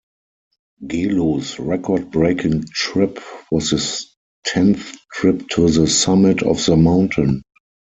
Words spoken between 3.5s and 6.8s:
was his tenth trip to the summit of the